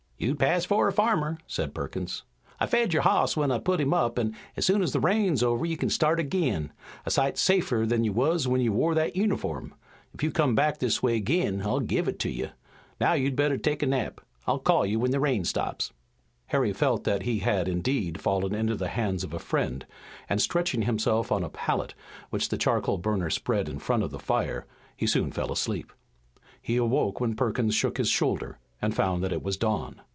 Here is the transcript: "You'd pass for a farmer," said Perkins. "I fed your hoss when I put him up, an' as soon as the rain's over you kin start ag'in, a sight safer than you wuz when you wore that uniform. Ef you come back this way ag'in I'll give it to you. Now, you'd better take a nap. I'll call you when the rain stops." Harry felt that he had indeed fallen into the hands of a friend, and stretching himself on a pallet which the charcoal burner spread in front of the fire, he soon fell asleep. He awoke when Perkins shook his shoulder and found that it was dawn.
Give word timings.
"You'd 0.23 0.37
pass 0.37 0.65
for 0.65 0.87
a 0.87 0.91
farmer," 0.93 1.39
said 1.47 1.73
Perkins. 1.73 2.25
"I 2.59 2.67
fed 2.67 2.93
your 2.93 3.01
hoss 3.01 3.35
when 3.35 3.49
I 3.51 3.57
put 3.57 3.81
him 3.81 3.91
up, 3.91 4.19
an' 4.19 4.35
as 4.55 4.67
soon 4.67 4.83
as 4.83 4.91
the 4.91 4.99
rain's 4.99 5.41
over 5.41 5.65
you 5.65 5.75
kin 5.75 5.89
start 5.89 6.19
ag'in, 6.19 6.71
a 7.07 7.09
sight 7.09 7.39
safer 7.39 7.87
than 7.87 8.03
you 8.03 8.13
wuz 8.13 8.47
when 8.47 8.61
you 8.61 8.71
wore 8.71 8.93
that 8.93 9.15
uniform. 9.15 9.73
Ef 10.13 10.21
you 10.21 10.29
come 10.29 10.53
back 10.53 10.77
this 10.77 11.01
way 11.01 11.15
ag'in 11.15 11.63
I'll 11.63 11.79
give 11.79 12.07
it 12.07 12.19
to 12.19 12.29
you. 12.29 12.49
Now, 12.99 13.13
you'd 13.13 13.35
better 13.35 13.57
take 13.57 13.81
a 13.81 13.87
nap. 13.87 14.21
I'll 14.45 14.59
call 14.59 14.85
you 14.85 14.99
when 14.99 15.09
the 15.09 15.19
rain 15.19 15.43
stops." 15.43 15.91
Harry 16.49 16.71
felt 16.71 17.03
that 17.03 17.23
he 17.23 17.39
had 17.39 17.67
indeed 17.67 18.21
fallen 18.21 18.53
into 18.53 18.75
the 18.75 18.89
hands 18.89 19.23
of 19.23 19.33
a 19.33 19.39
friend, 19.39 19.87
and 20.29 20.39
stretching 20.39 20.83
himself 20.83 21.31
on 21.31 21.43
a 21.43 21.49
pallet 21.49 21.95
which 22.29 22.49
the 22.49 22.59
charcoal 22.59 22.99
burner 22.99 23.31
spread 23.31 23.67
in 23.67 23.79
front 23.79 24.03
of 24.03 24.11
the 24.11 24.19
fire, 24.19 24.67
he 24.95 25.07
soon 25.07 25.31
fell 25.31 25.51
asleep. 25.51 25.91
He 26.61 26.77
awoke 26.77 27.19
when 27.19 27.35
Perkins 27.35 27.73
shook 27.73 27.97
his 27.97 28.09
shoulder 28.09 28.59
and 28.83 28.93
found 28.95 29.23
that 29.23 29.33
it 29.33 29.41
was 29.41 29.57
dawn. 29.57 29.99